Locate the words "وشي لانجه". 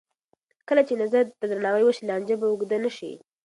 1.85-2.35